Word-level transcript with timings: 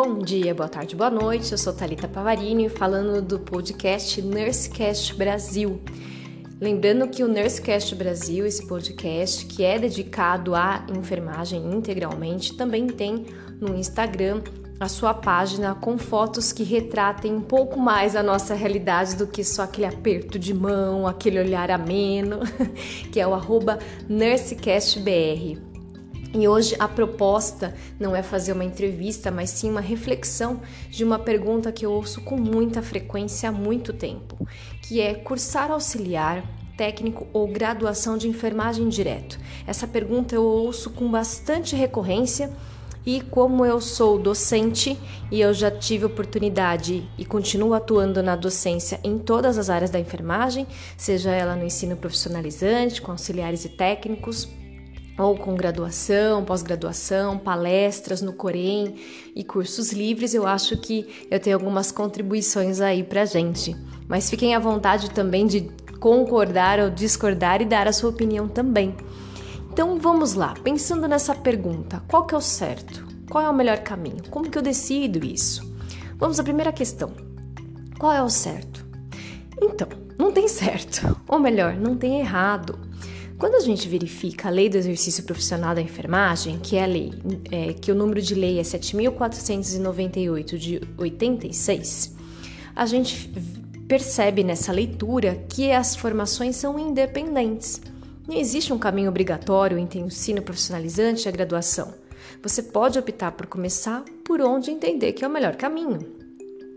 Bom 0.00 0.20
dia, 0.20 0.54
boa 0.54 0.68
tarde, 0.68 0.94
boa 0.94 1.10
noite. 1.10 1.50
Eu 1.50 1.58
sou 1.58 1.72
Talita 1.72 2.06
Pavarini, 2.06 2.68
falando 2.68 3.20
do 3.20 3.36
podcast 3.40 4.22
Nursecast 4.22 5.12
Brasil. 5.16 5.80
Lembrando 6.60 7.08
que 7.08 7.24
o 7.24 7.26
Nursecast 7.26 7.96
Brasil, 7.96 8.46
esse 8.46 8.64
podcast 8.64 9.44
que 9.46 9.64
é 9.64 9.76
dedicado 9.76 10.54
à 10.54 10.86
enfermagem 10.96 11.74
integralmente, 11.74 12.56
também 12.56 12.86
tem 12.86 13.26
no 13.60 13.74
Instagram 13.74 14.40
a 14.78 14.86
sua 14.86 15.12
página 15.12 15.74
com 15.74 15.98
fotos 15.98 16.52
que 16.52 16.62
retratem 16.62 17.34
um 17.34 17.40
pouco 17.40 17.76
mais 17.80 18.14
a 18.14 18.22
nossa 18.22 18.54
realidade 18.54 19.16
do 19.16 19.26
que 19.26 19.42
só 19.42 19.62
aquele 19.62 19.88
aperto 19.88 20.38
de 20.38 20.54
mão, 20.54 21.08
aquele 21.08 21.40
olhar 21.40 21.72
ameno, 21.72 22.38
que 23.10 23.18
é 23.18 23.26
o 23.26 23.34
arroba 23.34 23.80
NurseCastBR. 24.08 25.77
E 26.34 26.46
hoje 26.46 26.76
a 26.78 26.86
proposta 26.86 27.74
não 27.98 28.14
é 28.14 28.22
fazer 28.22 28.52
uma 28.52 28.64
entrevista, 28.64 29.30
mas 29.30 29.50
sim 29.50 29.70
uma 29.70 29.80
reflexão 29.80 30.60
de 30.90 31.02
uma 31.02 31.18
pergunta 31.18 31.72
que 31.72 31.86
eu 31.86 31.92
ouço 31.92 32.20
com 32.20 32.36
muita 32.36 32.82
frequência 32.82 33.48
há 33.48 33.52
muito 33.52 33.92
tempo, 33.92 34.46
que 34.82 35.00
é 35.00 35.14
cursar 35.14 35.70
auxiliar 35.70 36.44
técnico 36.76 37.26
ou 37.32 37.48
graduação 37.48 38.16
de 38.16 38.28
enfermagem 38.28 38.88
direto. 38.88 39.38
Essa 39.66 39.86
pergunta 39.86 40.34
eu 40.34 40.44
ouço 40.44 40.90
com 40.90 41.10
bastante 41.10 41.74
recorrência 41.74 42.52
e 43.04 43.22
como 43.22 43.64
eu 43.64 43.80
sou 43.80 44.18
docente 44.18 44.98
e 45.30 45.40
eu 45.40 45.54
já 45.54 45.70
tive 45.70 46.04
oportunidade 46.04 47.08
e 47.16 47.24
continuo 47.24 47.72
atuando 47.72 48.22
na 48.22 48.36
docência 48.36 49.00
em 49.02 49.18
todas 49.18 49.56
as 49.56 49.70
áreas 49.70 49.90
da 49.90 49.98
enfermagem, 49.98 50.66
seja 50.96 51.30
ela 51.30 51.56
no 51.56 51.64
ensino 51.64 51.96
profissionalizante, 51.96 53.00
com 53.00 53.10
auxiliares 53.10 53.64
e 53.64 53.70
técnicos, 53.70 54.48
ou 55.18 55.36
com 55.36 55.54
graduação, 55.54 56.44
pós-graduação, 56.44 57.36
palestras 57.36 58.22
no 58.22 58.32
Corém 58.32 58.94
e 59.34 59.42
cursos 59.42 59.92
livres, 59.92 60.32
eu 60.32 60.46
acho 60.46 60.76
que 60.76 61.26
eu 61.28 61.40
tenho 61.40 61.56
algumas 61.56 61.90
contribuições 61.90 62.80
aí 62.80 63.02
pra 63.02 63.24
gente. 63.24 63.76
Mas 64.06 64.30
fiquem 64.30 64.54
à 64.54 64.58
vontade 64.58 65.10
também 65.10 65.46
de 65.46 65.68
concordar 65.98 66.78
ou 66.78 66.88
discordar 66.88 67.60
e 67.60 67.64
dar 67.64 67.88
a 67.88 67.92
sua 67.92 68.10
opinião 68.10 68.46
também. 68.46 68.94
Então 69.72 69.98
vamos 69.98 70.34
lá, 70.34 70.54
pensando 70.62 71.08
nessa 71.08 71.34
pergunta, 71.34 72.02
qual 72.08 72.24
que 72.24 72.34
é 72.34 72.38
o 72.38 72.40
certo? 72.40 73.06
Qual 73.30 73.44
é 73.44 73.50
o 73.50 73.54
melhor 73.54 73.78
caminho? 73.78 74.22
Como 74.30 74.48
que 74.48 74.56
eu 74.56 74.62
decido 74.62 75.24
isso? 75.24 75.76
Vamos 76.16 76.40
à 76.40 76.42
primeira 76.42 76.72
questão. 76.72 77.12
Qual 77.98 78.12
é 78.12 78.22
o 78.22 78.30
certo? 78.30 78.86
Então, 79.60 79.88
não 80.16 80.32
tem 80.32 80.48
certo, 80.48 81.20
ou 81.28 81.38
melhor, 81.38 81.74
não 81.74 81.96
tem 81.96 82.20
errado. 82.20 82.87
Quando 83.38 83.54
a 83.54 83.60
gente 83.60 83.88
verifica 83.88 84.48
a 84.48 84.50
lei 84.50 84.68
do 84.68 84.76
exercício 84.76 85.22
profissional 85.22 85.72
da 85.72 85.80
enfermagem, 85.80 86.58
que 86.58 86.76
é 86.76 86.82
a 86.82 86.86
lei, 86.86 87.12
é, 87.52 87.72
que 87.72 87.92
o 87.92 87.94
número 87.94 88.20
de 88.20 88.34
lei 88.34 88.58
é 88.58 88.62
7.498 88.62 90.58
de 90.58 90.80
86, 90.98 92.16
a 92.74 92.84
gente 92.84 93.30
percebe 93.86 94.42
nessa 94.42 94.72
leitura 94.72 95.36
que 95.48 95.70
as 95.70 95.94
formações 95.94 96.56
são 96.56 96.76
independentes. 96.80 97.80
Não 98.26 98.36
existe 98.36 98.72
um 98.72 98.78
caminho 98.78 99.08
obrigatório 99.08 99.78
entre 99.78 100.00
o 100.00 100.06
ensino 100.06 100.42
profissionalizante 100.42 101.26
e 101.26 101.28
a 101.28 101.32
graduação. 101.32 101.94
Você 102.42 102.60
pode 102.60 102.98
optar 102.98 103.30
por 103.32 103.46
começar 103.46 104.04
por 104.24 104.40
onde 104.40 104.72
entender 104.72 105.12
que 105.12 105.24
é 105.24 105.28
o 105.28 105.30
melhor 105.30 105.54
caminho. 105.54 106.17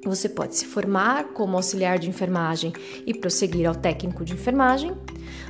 Você 0.04 0.28
pode 0.28 0.56
se 0.56 0.66
formar 0.66 1.26
como 1.26 1.56
auxiliar 1.56 2.00
de 2.00 2.10
enfermagem 2.10 2.74
e 3.06 3.14
prosseguir 3.14 3.68
ao 3.68 3.76
técnico 3.76 4.26
de 4.26 4.34
enfermagem. 4.34 4.94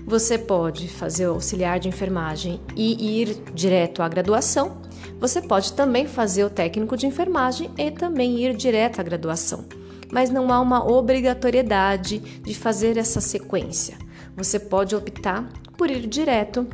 Você 0.05 0.38
pode 0.38 0.89
fazer 0.89 1.27
o 1.27 1.35
auxiliar 1.35 1.80
de 1.80 1.88
enfermagem 1.88 2.59
e 2.75 3.21
ir 3.21 3.41
direto 3.53 4.03
à 4.03 4.09
graduação. 4.09 4.81
Você 5.19 5.41
pode 5.41 5.71
também 5.71 6.05
fazer 6.05 6.43
o 6.43 6.49
técnico 6.49 6.97
de 6.97 7.08
enfermagem 7.08 7.71
e 7.77 7.89
também 7.91 8.39
ir 8.39 8.53
direto 8.53 8.99
à 8.99 9.03
graduação. 9.03 9.66
Mas 10.11 10.30
não 10.30 10.52
há 10.52 10.59
uma 10.59 10.86
obrigatoriedade 10.86 12.20
de 12.20 12.53
fazer 12.53 12.97
essa 12.97 13.21
sequência. 13.21 13.97
Você 14.36 14.59
pode 14.59 14.93
optar 14.93 15.47
por 15.77 15.89
ir 15.89 16.05
direto 16.08 16.67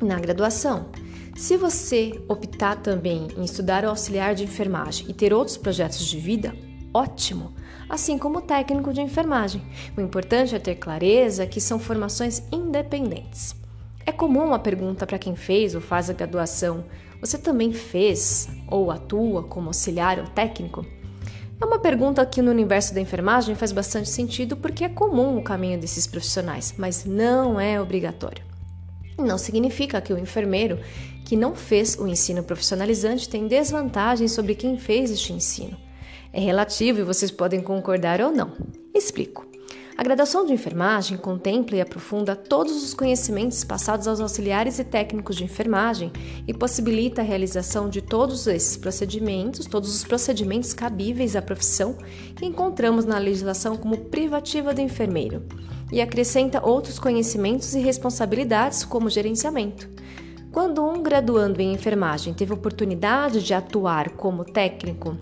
na 0.00 0.20
graduação. 0.20 0.90
Se 1.36 1.56
você 1.56 2.20
optar 2.28 2.76
também 2.76 3.26
em 3.36 3.44
estudar 3.44 3.84
o 3.84 3.88
auxiliar 3.88 4.36
de 4.36 4.44
enfermagem 4.44 5.06
e 5.08 5.12
ter 5.12 5.32
outros 5.32 5.56
projetos 5.56 6.04
de 6.06 6.18
vida, 6.18 6.54
ótimo, 6.92 7.52
assim 7.88 8.18
como 8.18 8.38
o 8.38 8.42
técnico 8.42 8.92
de 8.92 9.00
enfermagem. 9.00 9.62
O 9.96 10.00
importante 10.00 10.54
é 10.54 10.58
ter 10.58 10.76
clareza 10.76 11.46
que 11.46 11.60
são 11.60 11.78
formações 11.78 12.42
independentes. 12.52 13.54
É 14.04 14.12
comum 14.12 14.54
a 14.54 14.58
pergunta 14.58 15.06
para 15.06 15.18
quem 15.18 15.36
fez 15.36 15.74
ou 15.74 15.80
faz 15.80 16.08
a 16.08 16.14
graduação: 16.14 16.84
você 17.20 17.36
também 17.36 17.72
fez 17.72 18.48
ou 18.66 18.90
atua 18.90 19.42
como 19.42 19.68
auxiliar 19.68 20.18
ou 20.18 20.26
técnico? 20.26 20.84
É 21.60 21.64
uma 21.64 21.80
pergunta 21.80 22.24
que 22.24 22.40
no 22.40 22.52
universo 22.52 22.94
da 22.94 23.00
enfermagem 23.00 23.56
faz 23.56 23.72
bastante 23.72 24.08
sentido 24.08 24.56
porque 24.56 24.84
é 24.84 24.88
comum 24.88 25.36
o 25.36 25.42
caminho 25.42 25.78
desses 25.78 26.06
profissionais, 26.06 26.74
mas 26.78 27.04
não 27.04 27.58
é 27.58 27.80
obrigatório. 27.80 28.44
Não 29.18 29.36
significa 29.36 30.00
que 30.00 30.12
o 30.12 30.18
enfermeiro 30.18 30.78
que 31.24 31.36
não 31.36 31.56
fez 31.56 31.98
o 31.98 32.06
ensino 32.06 32.44
profissionalizante 32.44 33.28
tem 33.28 33.48
desvantagem 33.48 34.28
sobre 34.28 34.54
quem 34.54 34.78
fez 34.78 35.10
este 35.10 35.32
ensino. 35.32 35.76
É 36.32 36.40
relativo 36.40 37.00
e 37.00 37.04
vocês 37.04 37.30
podem 37.30 37.60
concordar 37.62 38.20
ou 38.20 38.30
não. 38.30 38.52
Explico. 38.94 39.48
A 39.98 40.02
graduação 40.04 40.46
de 40.46 40.52
enfermagem 40.52 41.18
contempla 41.18 41.76
e 41.76 41.80
aprofunda 41.80 42.36
todos 42.36 42.84
os 42.84 42.94
conhecimentos 42.94 43.64
passados 43.64 44.06
aos 44.06 44.20
auxiliares 44.20 44.78
e 44.78 44.84
técnicos 44.84 45.34
de 45.34 45.42
enfermagem 45.42 46.12
e 46.46 46.54
possibilita 46.54 47.20
a 47.20 47.24
realização 47.24 47.88
de 47.88 48.00
todos 48.00 48.46
esses 48.46 48.76
procedimentos, 48.76 49.66
todos 49.66 49.92
os 49.92 50.04
procedimentos 50.04 50.72
cabíveis 50.72 51.34
à 51.34 51.42
profissão 51.42 51.96
que 52.36 52.46
encontramos 52.46 53.04
na 53.04 53.18
legislação 53.18 53.76
como 53.76 54.04
privativa 54.04 54.72
do 54.72 54.80
enfermeiro, 54.80 55.44
e 55.90 56.00
acrescenta 56.00 56.64
outros 56.64 57.00
conhecimentos 57.00 57.74
e 57.74 57.80
responsabilidades 57.80 58.84
como 58.84 59.10
gerenciamento. 59.10 59.88
Quando 60.52 60.80
um 60.84 61.02
graduando 61.02 61.60
em 61.60 61.72
enfermagem 61.72 62.32
teve 62.32 62.52
oportunidade 62.52 63.42
de 63.42 63.52
atuar 63.52 64.10
como 64.10 64.44
técnico 64.44 65.18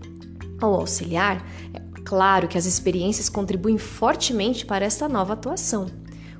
ao 0.60 0.74
auxiliar, 0.74 1.44
é 1.74 1.80
claro 2.04 2.48
que 2.48 2.58
as 2.58 2.66
experiências 2.66 3.28
contribuem 3.28 3.78
fortemente 3.78 4.64
para 4.64 4.84
esta 4.84 5.08
nova 5.08 5.32
atuação, 5.32 5.86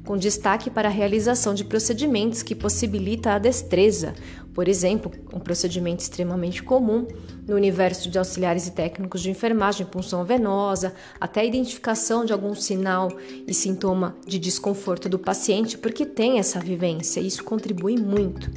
com 0.05 0.17
destaque 0.17 0.71
para 0.71 0.89
a 0.89 0.93
realização 0.93 1.53
de 1.53 1.65
procedimentos 1.65 2.43
que 2.43 2.55
possibilita 2.55 3.33
a 3.33 3.39
destreza, 3.39 4.15
por 4.55 4.69
exemplo, 4.69 5.13
um 5.35 5.39
procedimento 5.39 6.01
extremamente 6.01 6.63
comum 6.63 7.07
no 7.47 7.57
universo 7.57 8.09
de 8.09 8.17
auxiliares 8.17 8.67
e 8.67 8.71
técnicos 8.71 9.21
de 9.21 9.31
enfermagem, 9.31 9.85
punção 9.85 10.25
venosa, 10.25 10.95
até 11.21 11.41
a 11.41 11.45
identificação 11.45 12.25
de 12.25 12.33
algum 12.33 12.55
sinal 12.55 13.09
e 13.47 13.53
sintoma 13.53 14.17
de 14.27 14.39
desconforto 14.39 15.11
do 15.11 15.19
paciente, 15.19 15.77
porque 15.77 16.07
tem 16.07 16.39
essa 16.39 16.59
vivência, 16.59 17.21
e 17.21 17.27
isso 17.27 17.45
contribui 17.45 17.97
muito. 17.99 18.51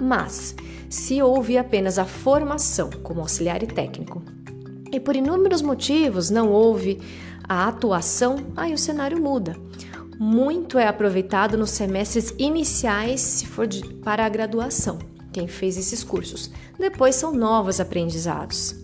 Mas, 0.00 0.54
se 0.88 1.20
houve 1.20 1.58
apenas 1.58 1.98
a 1.98 2.04
formação 2.04 2.90
como 3.02 3.20
auxiliar 3.20 3.62
e 3.62 3.66
técnico, 3.66 4.22
e 4.92 5.00
por 5.00 5.16
inúmeros 5.16 5.62
motivos 5.62 6.28
não 6.28 6.52
houve 6.52 7.00
a 7.48 7.66
atuação, 7.66 8.36
aí 8.54 8.74
o 8.74 8.78
cenário 8.78 9.20
muda. 9.20 9.56
Muito 10.18 10.78
é 10.78 10.86
aproveitado 10.86 11.56
nos 11.56 11.70
semestres 11.70 12.32
iniciais, 12.38 13.20
se 13.20 13.46
for 13.46 13.66
de, 13.66 13.82
para 13.96 14.24
a 14.24 14.28
graduação, 14.28 14.98
quem 15.32 15.48
fez 15.48 15.76
esses 15.76 16.04
cursos. 16.04 16.50
Depois 16.78 17.16
são 17.16 17.32
novos 17.32 17.80
aprendizados. 17.80 18.76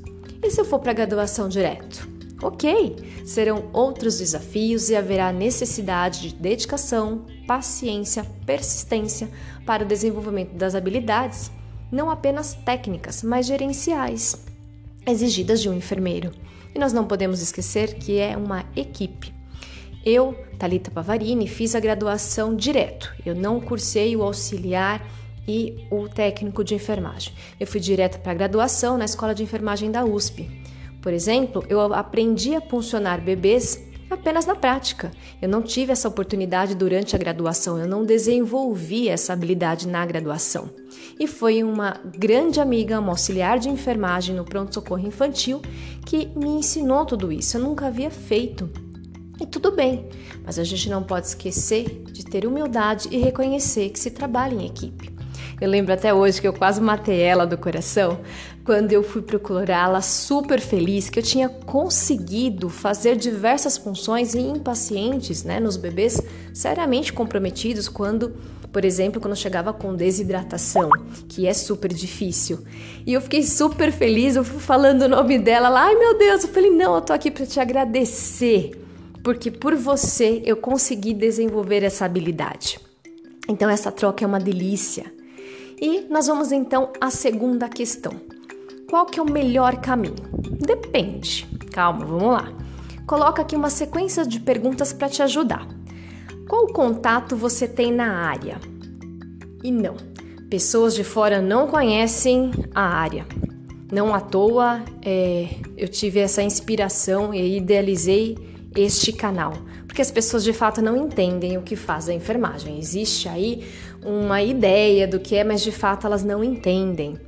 E 0.42 0.50
se 0.50 0.60
eu 0.60 0.64
for 0.64 0.78
para 0.80 0.90
a 0.90 0.94
graduação 0.94 1.48
direto? 1.48 2.08
Ok, 2.42 2.96
serão 3.24 3.68
outros 3.72 4.18
desafios 4.18 4.88
e 4.90 4.96
haverá 4.96 5.32
necessidade 5.32 6.30
de 6.30 6.34
dedicação, 6.34 7.26
paciência, 7.46 8.24
persistência 8.46 9.28
para 9.66 9.84
o 9.84 9.86
desenvolvimento 9.86 10.54
das 10.54 10.74
habilidades, 10.74 11.50
não 11.90 12.10
apenas 12.10 12.54
técnicas, 12.54 13.22
mas 13.22 13.46
gerenciais 13.46 14.48
exigidas 15.10 15.60
de 15.60 15.68
um 15.68 15.74
enfermeiro. 15.74 16.30
E 16.74 16.78
nós 16.78 16.92
não 16.92 17.06
podemos 17.06 17.40
esquecer 17.40 17.94
que 17.94 18.18
é 18.18 18.36
uma 18.36 18.64
equipe. 18.76 19.32
Eu, 20.04 20.34
Talita 20.58 20.90
Pavarini, 20.90 21.48
fiz 21.48 21.74
a 21.74 21.80
graduação 21.80 22.54
direto. 22.54 23.12
Eu 23.24 23.34
não 23.34 23.60
cursei 23.60 24.16
o 24.16 24.22
auxiliar 24.22 25.04
e 25.46 25.86
o 25.90 26.08
técnico 26.08 26.62
de 26.62 26.74
enfermagem. 26.74 27.32
Eu 27.58 27.66
fui 27.66 27.80
direto 27.80 28.20
para 28.20 28.32
a 28.32 28.34
graduação 28.34 28.98
na 28.98 29.06
Escola 29.06 29.34
de 29.34 29.42
Enfermagem 29.42 29.90
da 29.90 30.04
USP. 30.04 30.48
Por 31.00 31.12
exemplo, 31.12 31.64
eu 31.68 31.80
aprendi 31.94 32.54
a 32.54 32.60
funcionar 32.60 33.20
bebês 33.20 33.87
apenas 34.10 34.46
na 34.46 34.54
prática. 34.54 35.10
Eu 35.40 35.48
não 35.48 35.62
tive 35.62 35.92
essa 35.92 36.08
oportunidade 36.08 36.74
durante 36.74 37.14
a 37.14 37.18
graduação, 37.18 37.78
eu 37.78 37.86
não 37.86 38.04
desenvolvi 38.04 39.08
essa 39.08 39.32
habilidade 39.32 39.86
na 39.86 40.04
graduação. 40.06 40.70
E 41.18 41.26
foi 41.26 41.62
uma 41.62 42.00
grande 42.16 42.60
amiga, 42.60 43.00
uma 43.00 43.12
auxiliar 43.12 43.58
de 43.58 43.68
enfermagem 43.68 44.34
no 44.34 44.44
pronto-socorro 44.44 45.06
infantil, 45.06 45.60
que 46.06 46.26
me 46.36 46.48
ensinou 46.48 47.04
tudo 47.04 47.32
isso. 47.32 47.56
Eu 47.56 47.62
nunca 47.62 47.86
havia 47.86 48.10
feito. 48.10 48.70
E 49.40 49.46
tudo 49.46 49.70
bem, 49.70 50.08
mas 50.44 50.58
a 50.58 50.64
gente 50.64 50.90
não 50.90 51.02
pode 51.02 51.26
esquecer 51.26 52.02
de 52.10 52.24
ter 52.24 52.46
humildade 52.46 53.08
e 53.10 53.18
reconhecer 53.18 53.90
que 53.90 53.98
se 53.98 54.10
trabalha 54.10 54.54
em 54.54 54.66
equipe. 54.66 55.17
Eu 55.60 55.68
lembro 55.68 55.92
até 55.92 56.14
hoje 56.14 56.40
que 56.40 56.46
eu 56.46 56.52
quase 56.52 56.80
matei 56.80 57.20
ela 57.20 57.44
do 57.44 57.58
coração 57.58 58.20
quando 58.64 58.92
eu 58.92 59.02
fui 59.02 59.22
procurá-la 59.22 60.00
super 60.00 60.60
feliz 60.60 61.08
que 61.08 61.18
eu 61.18 61.22
tinha 61.22 61.48
conseguido 61.48 62.68
fazer 62.68 63.16
diversas 63.16 63.76
funções 63.76 64.34
em 64.34 64.58
pacientes, 64.58 65.42
né, 65.42 65.58
nos 65.58 65.76
bebês 65.76 66.20
seriamente 66.52 67.12
comprometidos 67.12 67.88
quando 67.88 68.34
por 68.72 68.84
exemplo, 68.84 69.20
quando 69.20 69.34
chegava 69.34 69.72
com 69.72 69.94
desidratação, 69.94 70.90
que 71.26 71.46
é 71.46 71.54
super 71.54 71.90
difícil. 71.90 72.60
E 73.06 73.14
eu 73.14 73.20
fiquei 73.22 73.42
super 73.42 73.90
feliz, 73.90 74.36
eu 74.36 74.44
fui 74.44 74.60
falando 74.60 75.02
o 75.02 75.08
nome 75.08 75.38
dela 75.38 75.70
lá, 75.70 75.86
ai 75.86 75.94
meu 75.94 76.18
Deus, 76.18 76.42
eu 76.42 76.50
falei, 76.50 76.70
não, 76.70 76.96
eu 76.96 77.00
tô 77.00 77.14
aqui 77.14 77.30
para 77.30 77.46
te 77.46 77.58
agradecer, 77.58 78.72
porque 79.24 79.50
por 79.50 79.74
você 79.74 80.42
eu 80.44 80.56
consegui 80.56 81.14
desenvolver 81.14 81.82
essa 81.82 82.04
habilidade. 82.04 82.78
Então 83.48 83.70
essa 83.70 83.90
troca 83.90 84.22
é 84.22 84.26
uma 84.28 84.38
delícia. 84.38 85.17
E 85.80 86.06
nós 86.10 86.26
vamos 86.26 86.50
então 86.50 86.92
à 87.00 87.10
segunda 87.10 87.68
questão. 87.68 88.12
Qual 88.90 89.06
que 89.06 89.20
é 89.20 89.22
o 89.22 89.30
melhor 89.30 89.76
caminho? 89.80 90.16
Depende. 90.60 91.46
Calma, 91.70 92.04
vamos 92.04 92.32
lá. 92.32 92.52
Coloca 93.06 93.42
aqui 93.42 93.54
uma 93.54 93.70
sequência 93.70 94.26
de 94.26 94.40
perguntas 94.40 94.92
para 94.92 95.08
te 95.08 95.22
ajudar. 95.22 95.66
Qual 96.48 96.66
contato 96.68 97.36
você 97.36 97.68
tem 97.68 97.92
na 97.92 98.26
área? 98.26 98.58
E 99.62 99.70
não, 99.70 99.96
pessoas 100.48 100.94
de 100.94 101.04
fora 101.04 101.40
não 101.40 101.68
conhecem 101.68 102.50
a 102.74 102.82
área. 102.82 103.26
Não 103.92 104.14
à 104.14 104.20
toa 104.20 104.82
é, 105.02 105.48
eu 105.76 105.88
tive 105.88 106.20
essa 106.20 106.42
inspiração 106.42 107.32
e 107.32 107.56
idealizei 107.56 108.36
este 108.76 109.12
canal, 109.12 109.52
porque 109.86 110.02
as 110.02 110.10
pessoas 110.10 110.44
de 110.44 110.52
fato 110.52 110.82
não 110.82 110.96
entendem 110.96 111.56
o 111.56 111.62
que 111.62 111.74
faz 111.74 112.08
a 112.08 112.14
enfermagem. 112.14 112.78
Existe 112.78 113.28
aí 113.28 113.66
uma 114.04 114.42
ideia 114.42 115.06
do 115.06 115.18
que 115.18 115.36
é, 115.36 115.44
mas 115.44 115.62
de 115.62 115.72
fato 115.72 116.06
elas 116.06 116.24
não 116.24 116.42
entendem. 116.42 117.18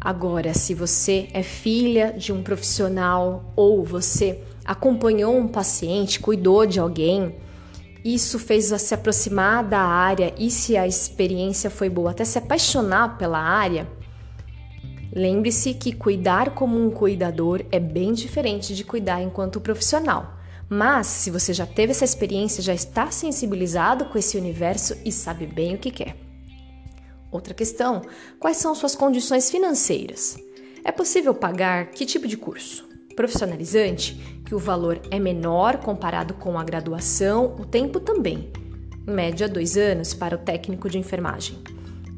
Agora, 0.00 0.52
se 0.52 0.74
você 0.74 1.28
é 1.32 1.42
filha 1.42 2.12
de 2.12 2.32
um 2.32 2.42
profissional 2.42 3.52
ou 3.56 3.82
você 3.82 4.40
acompanhou 4.64 5.36
um 5.36 5.48
paciente, 5.48 6.20
cuidou 6.20 6.66
de 6.66 6.78
alguém, 6.78 7.36
isso 8.04 8.38
fez 8.38 8.68
você 8.68 8.78
se 8.78 8.94
aproximar 8.94 9.64
da 9.64 9.80
área 9.80 10.34
e 10.38 10.50
se 10.50 10.76
a 10.76 10.86
experiência 10.86 11.70
foi 11.70 11.88
boa, 11.88 12.10
até 12.10 12.22
se 12.22 12.36
apaixonar 12.36 13.16
pela 13.16 13.38
área. 13.38 13.88
Lembre-se 15.10 15.72
que 15.72 15.92
cuidar 15.92 16.50
como 16.50 16.78
um 16.78 16.90
cuidador 16.90 17.62
é 17.72 17.80
bem 17.80 18.12
diferente 18.12 18.74
de 18.74 18.84
cuidar 18.84 19.22
enquanto 19.22 19.60
profissional. 19.60 20.33
Mas 20.74 21.06
se 21.06 21.30
você 21.30 21.52
já 21.52 21.64
teve 21.64 21.92
essa 21.92 22.04
experiência, 22.04 22.60
já 22.60 22.74
está 22.74 23.08
sensibilizado 23.08 24.06
com 24.06 24.18
esse 24.18 24.36
universo 24.36 24.96
e 25.04 25.12
sabe 25.12 25.46
bem 25.46 25.76
o 25.76 25.78
que 25.78 25.88
quer. 25.88 26.16
Outra 27.30 27.54
questão: 27.54 28.02
quais 28.40 28.56
são 28.56 28.74
suas 28.74 28.96
condições 28.96 29.48
financeiras? 29.52 30.36
É 30.82 30.90
possível 30.90 31.32
pagar 31.32 31.90
que 31.90 32.04
tipo 32.04 32.26
de 32.26 32.36
curso? 32.36 32.92
profissionalizante, 33.14 34.42
que 34.44 34.56
o 34.56 34.58
valor 34.58 35.00
é 35.08 35.20
menor 35.20 35.76
comparado 35.76 36.34
com 36.34 36.58
a 36.58 36.64
graduação, 36.64 37.54
o 37.56 37.64
tempo 37.64 38.00
também, 38.00 38.50
em 39.06 39.12
média 39.12 39.48
dois 39.48 39.76
anos 39.76 40.12
para 40.12 40.34
o 40.34 40.38
técnico 40.38 40.90
de 40.90 40.98
enfermagem. 40.98 41.56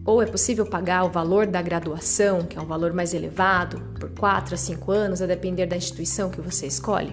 Ou 0.07 0.23
é 0.23 0.27
possível 0.27 0.65
pagar 0.65 1.05
o 1.05 1.11
valor 1.11 1.47
da 1.47 1.61
graduação, 1.61 2.47
que 2.47 2.57
é 2.57 2.63
um 2.63 2.65
valor 2.65 2.95
mais 2.95 3.13
elevado, 3.13 3.79
por 4.01 4.09
4 4.19 4.55
a 4.55 4.57
5 4.57 4.91
anos, 4.91 5.21
a 5.21 5.27
depender 5.27 5.67
da 5.67 5.77
instituição 5.77 6.31
que 6.31 6.41
você 6.41 6.67
escolhe? 6.67 7.13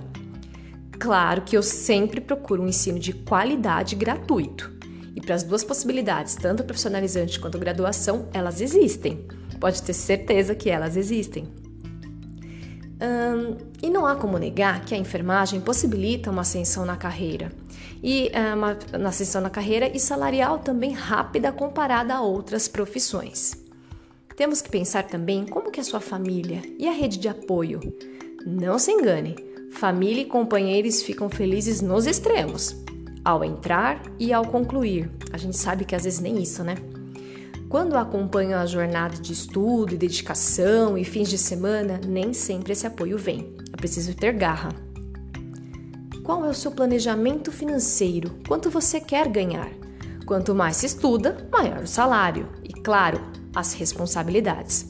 Claro 1.04 1.42
que 1.42 1.58
eu 1.58 1.62
sempre 1.62 2.22
procuro 2.22 2.64
um 2.64 2.68
ensino 2.70 2.98
de 2.98 3.12
qualidade 3.12 3.94
gratuito. 3.94 4.72
E 5.14 5.20
para 5.20 5.36
as 5.36 5.44
duas 5.44 5.62
possibilidades, 5.62 6.34
tanto 6.34 6.64
profissionalizante 6.64 7.42
quanto 7.42 7.60
graduação, 7.60 8.30
elas 8.34 8.62
existem. 8.62 9.28
Pode 9.60 9.84
ter 9.84 9.92
certeza 9.92 10.56
que 10.56 10.70
elas 10.70 10.96
existem. 10.96 11.44
Hum, 13.02 13.58
e 13.82 13.90
não 13.90 14.06
há 14.06 14.16
como 14.16 14.38
negar 14.38 14.86
que 14.86 14.96
a 14.96 14.98
enfermagem 14.98 15.60
possibilita 15.60 16.32
uma 16.32 16.44
ascensão 16.44 16.86
na 16.86 16.96
carreira. 16.96 17.52
E 18.02 18.32
uh, 18.34 18.56
uma, 18.56 18.78
uma 18.98 19.10
ascensão 19.10 19.42
na 19.42 19.50
carreira 19.50 19.92
e 19.94 20.00
salarial 20.00 20.60
também 20.60 20.94
rápida 20.94 21.52
comparada 21.52 22.14
a 22.14 22.22
outras 22.22 22.70
profissões. 22.70 23.62
Temos 24.38 24.62
que 24.62 24.70
pensar 24.70 25.04
também 25.04 25.46
como 25.46 25.70
que 25.70 25.82
a 25.82 25.84
sua 25.84 26.00
família 26.00 26.62
e 26.80 26.88
a 26.88 26.94
rede 26.94 27.20
de 27.20 27.28
apoio. 27.28 27.82
Não 28.46 28.80
se 28.80 28.90
engane, 28.90 29.36
família 29.74 30.22
e 30.22 30.25
companheiros 30.25 31.02
ficam 31.02 31.30
felizes 31.30 31.81
nos 31.81 32.06
extremos, 32.06 32.75
ao 33.25 33.44
entrar 33.44 34.02
e 34.20 34.31
ao 34.31 34.46
concluir. 34.46 35.12
A 35.31 35.38
gente 35.38 35.58
sabe 35.58 35.84
que 35.84 35.96
às 35.96 36.04
vezes 36.04 36.20
nem 36.20 36.42
isso, 36.42 36.64
né? 36.64 36.75
Quando 37.68 37.98
acompanham 37.98 38.60
a 38.60 38.68
jornada 38.68 39.16
de 39.18 39.34
estudo 39.34 39.94
e 39.94 39.98
dedicação 39.98 40.96
e 40.96 41.04
fins 41.04 41.28
de 41.28 41.40
semana, 41.40 42.00
nem 42.08 42.31
sempre 42.31 42.74
esse 42.74 42.86
apoio 42.86 43.18
vem. 43.18 43.56
É 43.74 43.75
preciso 43.75 44.16
ter 44.16 44.34
garra. 44.34 44.70
Qual 46.24 46.46
é 46.46 46.50
o 46.50 46.54
seu 46.54 46.72
planejamento 46.72 47.52
financeiro? 47.52 48.31
Quanto 48.48 48.70
você 48.70 49.02
quer 49.02 49.28
ganhar? 49.28 49.72
Quanto 50.25 50.54
mais 50.54 50.78
se 50.78 50.86
estuda, 50.86 51.50
maior 51.52 51.84
o 51.84 51.88
salário 51.88 52.48
e, 52.64 52.72
claro, 52.72 53.20
as 53.56 53.74
responsabilidades. 53.74 54.88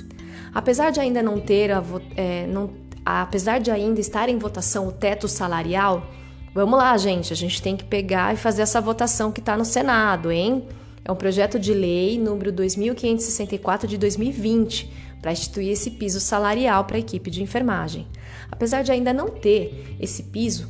Apesar 0.54 0.92
de 0.92 1.00
ainda 1.00 1.24
não 1.24 1.40
ter 1.40 1.72
a, 1.72 1.82
é, 2.16 2.46
não, 2.46 2.70
apesar 3.06 3.60
de 3.60 3.72
ainda 3.72 4.00
estar 4.00 4.30
em 4.30 4.38
votação 4.38 4.88
o 4.88 4.92
teto 4.92 5.28
salarial, 5.28 6.08
vamos 6.54 6.78
lá, 6.78 6.96
gente, 6.98 7.34
a 7.34 7.36
gente 7.36 7.62
tem 7.62 7.76
que 7.76 7.84
pegar 7.84 8.34
e 8.34 8.38
fazer 8.38 8.62
essa 8.62 8.80
votação 8.80 9.32
que 9.32 9.40
está 9.40 9.58
no 9.58 9.66
Senado, 9.66 10.32
hein? 10.32 10.68
É 11.06 11.12
um 11.12 11.16
projeto 11.16 11.60
de 11.60 11.74
lei 11.74 12.18
número 12.18 12.52
2564 12.52 13.88
de 13.88 13.98
2020 13.98 14.90
para 15.22 15.32
instituir 15.32 15.72
esse 15.72 15.92
piso 15.92 16.20
salarial 16.20 16.86
para 16.86 16.98
a 16.98 17.00
equipe 17.00 17.30
de 17.30 17.44
enfermagem. 17.44 18.08
Apesar 18.52 18.84
de 18.84 18.92
ainda 18.92 19.14
não 19.14 19.30
ter 19.30 19.96
esse 20.00 20.24
piso, 20.24 20.70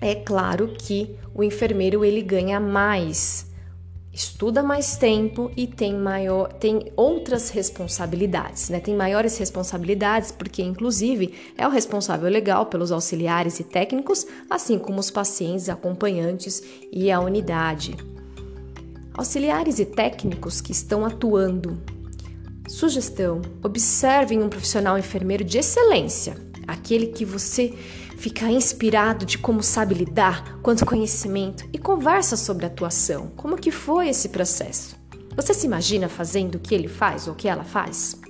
é 0.00 0.14
claro 0.14 0.74
que 0.78 1.16
o 1.34 1.42
enfermeiro 1.42 2.04
ele 2.04 2.22
ganha 2.22 2.60
mais, 2.60 3.47
estuda 4.18 4.64
mais 4.64 4.96
tempo 4.96 5.48
e 5.56 5.64
tem 5.64 5.94
maior, 5.94 6.52
tem 6.54 6.90
outras 6.96 7.50
responsabilidades, 7.50 8.68
né? 8.68 8.80
Tem 8.80 8.96
maiores 8.96 9.38
responsabilidades 9.38 10.32
porque 10.32 10.60
inclusive 10.60 11.32
é 11.56 11.64
o 11.64 11.70
responsável 11.70 12.28
legal 12.28 12.66
pelos 12.66 12.90
auxiliares 12.90 13.60
e 13.60 13.64
técnicos, 13.64 14.26
assim 14.50 14.76
como 14.76 14.98
os 14.98 15.08
pacientes, 15.08 15.68
acompanhantes 15.68 16.60
e 16.90 17.12
a 17.12 17.20
unidade. 17.20 17.96
Auxiliares 19.14 19.78
e 19.78 19.84
técnicos 19.84 20.60
que 20.60 20.72
estão 20.72 21.06
atuando. 21.06 21.80
Sugestão: 22.66 23.40
observem 23.62 24.42
um 24.42 24.48
profissional 24.48 24.98
enfermeiro 24.98 25.44
de 25.44 25.58
excelência, 25.58 26.36
aquele 26.66 27.06
que 27.06 27.24
você 27.24 27.72
fica 28.18 28.50
inspirado 28.50 29.24
de 29.24 29.38
como 29.38 29.62
sabe 29.62 29.94
lidar, 29.94 30.58
quanto 30.60 30.84
conhecimento 30.84 31.68
e 31.72 31.78
conversa 31.78 32.36
sobre 32.36 32.64
a 32.64 32.68
atuação. 32.68 33.28
Como 33.36 33.56
que 33.56 33.70
foi 33.70 34.08
esse 34.08 34.30
processo? 34.30 34.96
Você 35.36 35.54
se 35.54 35.66
imagina 35.66 36.08
fazendo 36.08 36.56
o 36.56 36.58
que 36.58 36.74
ele 36.74 36.88
faz 36.88 37.28
ou 37.28 37.32
o 37.32 37.36
que 37.36 37.48
ela 37.48 37.62
faz? 37.62 38.20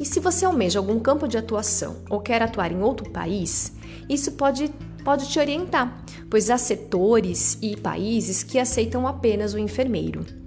E 0.00 0.04
se 0.04 0.18
você 0.18 0.44
almeja 0.44 0.80
algum 0.80 0.98
campo 0.98 1.28
de 1.28 1.38
atuação 1.38 2.02
ou 2.10 2.20
quer 2.20 2.42
atuar 2.42 2.72
em 2.72 2.82
outro 2.82 3.08
país, 3.10 3.72
isso 4.08 4.32
pode 4.32 4.70
pode 5.04 5.30
te 5.30 5.38
orientar, 5.38 6.04
pois 6.28 6.50
há 6.50 6.58
setores 6.58 7.56
e 7.62 7.74
países 7.74 8.42
que 8.42 8.58
aceitam 8.58 9.06
apenas 9.06 9.54
o 9.54 9.58
enfermeiro. 9.58 10.39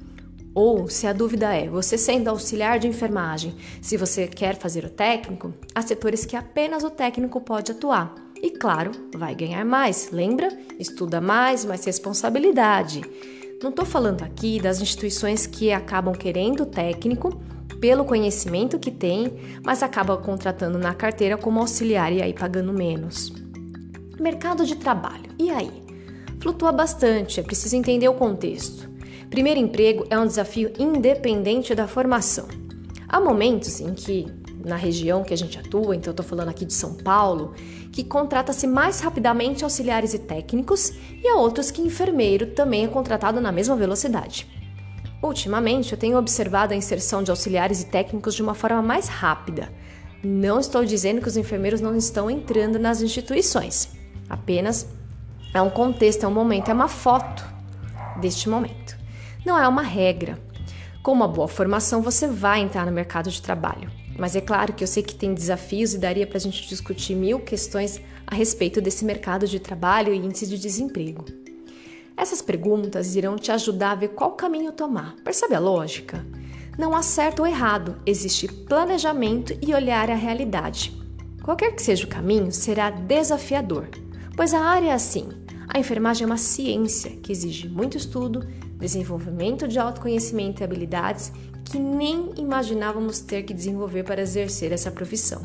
Ou, 0.55 0.87
se 0.87 1.07
a 1.07 1.13
dúvida 1.13 1.53
é, 1.53 1.67
você 1.67 1.97
sendo 1.97 2.27
auxiliar 2.27 2.77
de 2.77 2.87
enfermagem, 2.87 3.55
se 3.81 3.97
você 3.97 4.27
quer 4.27 4.55
fazer 4.55 4.85
o 4.85 4.89
técnico, 4.89 5.53
há 5.73 5.81
setores 5.81 6.25
que 6.25 6.35
apenas 6.35 6.83
o 6.83 6.91
técnico 6.91 7.41
pode 7.41 7.71
atuar. 7.71 8.13
E 8.41 8.51
claro, 8.51 8.91
vai 9.15 9.33
ganhar 9.33 9.65
mais, 9.65 10.11
lembra? 10.11 10.49
Estuda 10.77 11.19
mais, 11.19 11.65
mais 11.65 11.85
responsabilidade. 11.85 13.01
Não 13.63 13.69
estou 13.69 13.85
falando 13.85 14.21
aqui 14.21 14.59
das 14.59 14.81
instituições 14.81 15.47
que 15.47 15.71
acabam 15.71 16.13
querendo 16.13 16.63
o 16.63 16.65
técnico 16.65 17.41
pelo 17.79 18.05
conhecimento 18.05 18.77
que 18.77 18.91
tem, 18.91 19.33
mas 19.63 19.81
acabam 19.81 20.21
contratando 20.21 20.77
na 20.77 20.93
carteira 20.93 21.37
como 21.37 21.59
auxiliar 21.59 22.11
e 22.11 22.21
aí 22.21 22.33
pagando 22.33 22.73
menos. 22.73 23.33
Mercado 24.19 24.65
de 24.65 24.75
trabalho. 24.75 25.31
E 25.39 25.49
aí? 25.49 25.81
Flutua 26.41 26.71
bastante, 26.71 27.39
é 27.39 27.43
preciso 27.43 27.75
entender 27.75 28.09
o 28.09 28.13
contexto. 28.13 28.92
Primeiro 29.33 29.59
emprego 29.59 30.05
é 30.11 30.19
um 30.19 30.27
desafio 30.27 30.71
independente 30.77 31.73
da 31.73 31.87
formação. 31.87 32.47
Há 33.09 33.19
momentos 33.19 33.81
em 33.81 33.91
que, 33.91 34.27
na 34.63 34.75
região 34.75 35.23
que 35.23 35.33
a 35.33 35.35
gente 35.35 35.57
atua, 35.57 35.95
então 35.95 36.11
eu 36.11 36.13
estou 36.13 36.23
falando 36.23 36.49
aqui 36.49 36.63
de 36.63 36.73
São 36.73 36.93
Paulo, 36.93 37.55
que 37.91 38.03
contrata-se 38.03 38.67
mais 38.67 38.99
rapidamente 38.99 39.63
auxiliares 39.63 40.13
e 40.13 40.19
técnicos, 40.19 40.93
e 41.19 41.27
há 41.27 41.33
outros 41.35 41.71
que 41.71 41.81
enfermeiro 41.81 42.51
também 42.51 42.85
é 42.85 42.87
contratado 42.87 43.41
na 43.41 43.51
mesma 43.51 43.75
velocidade. 43.75 44.47
Ultimamente, 45.19 45.93
eu 45.93 45.97
tenho 45.97 46.19
observado 46.19 46.75
a 46.75 46.77
inserção 46.77 47.23
de 47.23 47.31
auxiliares 47.31 47.81
e 47.81 47.87
técnicos 47.87 48.35
de 48.35 48.43
uma 48.43 48.53
forma 48.53 48.83
mais 48.83 49.07
rápida. 49.07 49.73
Não 50.23 50.59
estou 50.59 50.85
dizendo 50.85 51.21
que 51.21 51.27
os 51.27 51.37
enfermeiros 51.37 51.81
não 51.81 51.95
estão 51.95 52.29
entrando 52.29 52.77
nas 52.77 53.01
instituições. 53.01 53.93
Apenas 54.29 54.87
é 55.55 55.59
um 55.59 55.71
contexto, 55.71 56.23
é 56.23 56.27
um 56.27 56.31
momento, 56.31 56.69
é 56.69 56.73
uma 56.75 56.87
foto 56.87 57.43
deste 58.21 58.47
momento. 58.47 58.92
Não 59.45 59.59
é 59.59 59.67
uma 59.67 59.81
regra. 59.81 60.39
Com 61.01 61.11
uma 61.11 61.27
boa 61.27 61.47
formação, 61.47 62.01
você 62.01 62.27
vai 62.27 62.61
entrar 62.61 62.85
no 62.85 62.91
mercado 62.91 63.29
de 63.29 63.41
trabalho. 63.41 63.91
Mas 64.17 64.35
é 64.35 64.41
claro 64.41 64.73
que 64.73 64.83
eu 64.83 64.87
sei 64.87 65.03
que 65.03 65.15
tem 65.15 65.33
desafios 65.33 65.93
e 65.93 65.97
daria 65.97 66.25
para 66.25 66.37
a 66.37 66.41
gente 66.41 66.67
discutir 66.67 67.15
mil 67.15 67.39
questões 67.39 67.99
a 68.25 68.35
respeito 68.35 68.79
desse 68.79 69.03
mercado 69.03 69.47
de 69.47 69.59
trabalho 69.59 70.13
e 70.13 70.17
índice 70.17 70.47
de 70.47 70.57
desemprego. 70.57 71.25
Essas 72.15 72.41
perguntas 72.41 73.15
irão 73.15 73.35
te 73.35 73.51
ajudar 73.51 73.91
a 73.91 73.95
ver 73.95 74.09
qual 74.09 74.31
caminho 74.31 74.71
tomar. 74.71 75.15
Percebe 75.23 75.55
a 75.55 75.59
lógica? 75.59 76.25
Não 76.77 76.95
há 76.95 77.01
certo 77.01 77.41
ou 77.41 77.47
errado, 77.47 77.97
existe 78.05 78.47
planejamento 78.47 79.57
e 79.61 79.73
olhar 79.73 80.09
a 80.09 80.15
realidade. 80.15 80.93
Qualquer 81.43 81.75
que 81.75 81.81
seja 81.81 82.05
o 82.05 82.09
caminho, 82.09 82.51
será 82.51 82.89
desafiador, 82.89 83.89
pois 84.37 84.53
a 84.53 84.61
área 84.61 84.89
é 84.89 84.93
assim. 84.93 85.27
A 85.67 85.79
enfermagem 85.79 86.23
é 86.23 86.27
uma 86.27 86.37
ciência 86.37 87.11
que 87.11 87.31
exige 87.31 87.67
muito 87.67 87.97
estudo, 87.97 88.47
desenvolvimento 88.83 89.67
de 89.67 89.79
autoconhecimento 89.79 90.61
e 90.61 90.63
habilidades 90.63 91.31
que 91.63 91.79
nem 91.79 92.33
imaginávamos 92.37 93.21
ter 93.21 93.43
que 93.43 93.53
desenvolver 93.53 94.03
para 94.03 94.21
exercer 94.21 94.71
essa 94.73 94.91
profissão. 94.91 95.41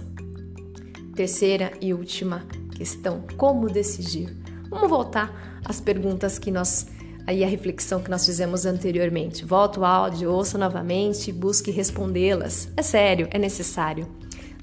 Terceira 1.14 1.72
e 1.80 1.94
última 1.94 2.44
questão: 2.76 3.22
como 3.36 3.70
decidir? 3.70 4.36
Vamos 4.68 4.90
voltar 4.90 5.60
às 5.64 5.80
perguntas 5.80 6.38
que 6.38 6.50
nós 6.50 6.88
aí 7.26 7.44
a 7.44 7.46
reflexão 7.46 8.00
que 8.00 8.10
nós 8.10 8.24
fizemos 8.24 8.64
anteriormente. 8.64 9.44
Volta 9.44 9.80
o 9.80 9.84
áudio, 9.84 10.32
ouça 10.32 10.56
novamente, 10.56 11.30
busque 11.30 11.70
respondê-las. 11.70 12.68
É 12.74 12.82
sério, 12.82 13.28
é 13.30 13.38
necessário. 13.38 14.08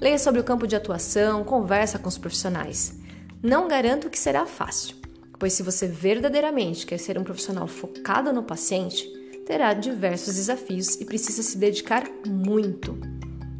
Leia 0.00 0.18
sobre 0.18 0.40
o 0.40 0.44
campo 0.44 0.66
de 0.66 0.74
atuação, 0.74 1.44
conversa 1.44 1.98
com 1.98 2.08
os 2.08 2.18
profissionais. 2.18 2.98
Não 3.40 3.68
garanto 3.68 4.10
que 4.10 4.18
será 4.18 4.44
fácil, 4.46 4.96
pois 5.38 5.52
se 5.52 5.62
você 5.62 5.86
verdadeiramente 5.86 6.86
quer 6.86 6.98
ser 6.98 7.18
um 7.18 7.24
profissional 7.24 7.66
focado 7.66 8.32
no 8.32 8.42
paciente, 8.42 9.06
terá 9.46 9.72
diversos 9.72 10.34
desafios 10.34 10.96
e 11.00 11.04
precisa 11.04 11.42
se 11.42 11.56
dedicar 11.56 12.04
muito. 12.26 12.98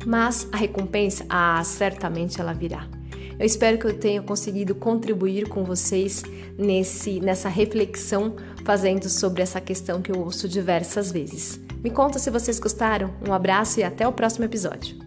Mas 0.04 0.48
a 0.52 0.56
recompensa, 0.56 1.24
ah, 1.28 1.62
certamente 1.64 2.40
ela 2.40 2.52
virá. 2.52 2.88
Eu 3.38 3.44
espero 3.44 3.78
que 3.78 3.86
eu 3.86 3.98
tenha 3.98 4.22
conseguido 4.22 4.74
contribuir 4.74 5.48
com 5.48 5.64
vocês 5.64 6.22
nesse 6.58 7.20
nessa 7.20 7.48
reflexão 7.48 8.34
fazendo 8.64 9.08
sobre 9.08 9.42
essa 9.42 9.60
questão 9.60 10.00
que 10.00 10.10
eu 10.10 10.20
ouço 10.20 10.48
diversas 10.48 11.12
vezes. 11.12 11.60
Me 11.84 11.90
conta 11.90 12.18
se 12.18 12.30
vocês 12.30 12.58
gostaram. 12.58 13.14
Um 13.26 13.32
abraço 13.32 13.78
e 13.78 13.84
até 13.84 14.08
o 14.08 14.12
próximo 14.12 14.44
episódio. 14.44 15.05